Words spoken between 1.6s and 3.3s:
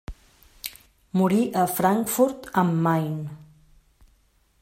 a Frankfurt am Main.